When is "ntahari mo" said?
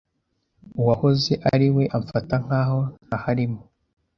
3.05-3.61